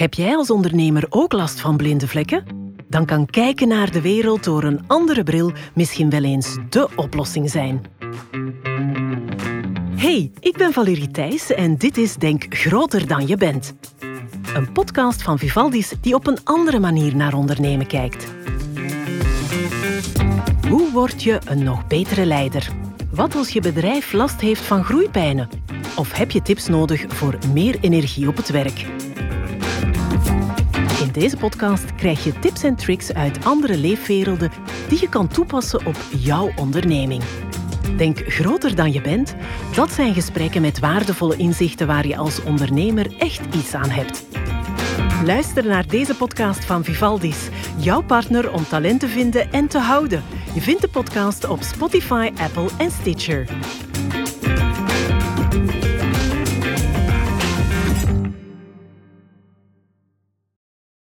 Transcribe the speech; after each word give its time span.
Heb 0.00 0.14
jij 0.14 0.36
als 0.36 0.50
ondernemer 0.50 1.06
ook 1.08 1.32
last 1.32 1.60
van 1.60 1.76
blinde 1.76 2.08
vlekken? 2.08 2.44
Dan 2.88 3.06
kan 3.06 3.26
kijken 3.26 3.68
naar 3.68 3.90
de 3.90 4.00
wereld 4.00 4.44
door 4.44 4.64
een 4.64 4.80
andere 4.86 5.22
bril 5.22 5.52
misschien 5.74 6.10
wel 6.10 6.24
eens 6.24 6.56
dé 6.68 6.86
oplossing 6.96 7.50
zijn. 7.50 7.82
Hey, 9.96 10.30
ik 10.40 10.56
ben 10.56 10.72
Valerie 10.72 11.10
Thijs 11.10 11.52
en 11.52 11.76
dit 11.76 11.96
is 11.96 12.16
Denk 12.16 12.46
groter 12.48 13.06
dan 13.06 13.26
je 13.26 13.36
bent. 13.36 13.74
Een 14.54 14.72
podcast 14.72 15.22
van 15.22 15.38
Vivaldis 15.38 15.92
die 16.00 16.14
op 16.14 16.26
een 16.26 16.38
andere 16.44 16.78
manier 16.78 17.16
naar 17.16 17.34
ondernemen 17.34 17.86
kijkt. 17.86 18.26
Hoe 20.68 20.90
word 20.92 21.22
je 21.22 21.38
een 21.44 21.62
nog 21.62 21.86
betere 21.86 22.24
leider? 22.24 22.68
Wat 23.10 23.34
als 23.34 23.48
je 23.48 23.60
bedrijf 23.60 24.12
last 24.12 24.40
heeft 24.40 24.62
van 24.62 24.84
groeipijnen? 24.84 25.48
Of 25.96 26.12
heb 26.12 26.30
je 26.30 26.42
tips 26.42 26.66
nodig 26.66 27.04
voor 27.08 27.38
meer 27.52 27.78
energie 27.80 28.28
op 28.28 28.36
het 28.36 28.50
werk? 28.50 28.86
In 31.14 31.20
deze 31.20 31.36
podcast 31.36 31.94
krijg 31.94 32.24
je 32.24 32.38
tips 32.38 32.62
en 32.62 32.76
tricks 32.76 33.14
uit 33.14 33.44
andere 33.44 33.76
leefwerelden 33.76 34.50
die 34.88 35.00
je 35.00 35.08
kan 35.08 35.28
toepassen 35.28 35.86
op 35.86 35.96
jouw 36.16 36.52
onderneming. 36.56 37.22
Denk 37.96 38.18
groter 38.18 38.74
dan 38.74 38.92
je 38.92 39.00
bent. 39.00 39.34
Dat 39.74 39.90
zijn 39.90 40.14
gesprekken 40.14 40.60
met 40.60 40.78
waardevolle 40.78 41.36
inzichten 41.36 41.86
waar 41.86 42.06
je 42.06 42.16
als 42.16 42.42
ondernemer 42.42 43.16
echt 43.18 43.54
iets 43.54 43.74
aan 43.74 43.90
hebt. 43.90 44.26
Luister 45.24 45.66
naar 45.66 45.86
deze 45.86 46.16
podcast 46.16 46.64
van 46.64 46.84
Vivaldis, 46.84 47.48
jouw 47.76 48.02
partner 48.02 48.52
om 48.52 48.64
talent 48.68 49.00
te 49.00 49.08
vinden 49.08 49.52
en 49.52 49.68
te 49.68 49.78
houden. 49.78 50.22
Je 50.54 50.60
vindt 50.60 50.80
de 50.80 50.88
podcast 50.88 51.48
op 51.48 51.62
Spotify, 51.62 52.30
Apple 52.36 52.68
en 52.78 52.90
Stitcher. 52.90 53.48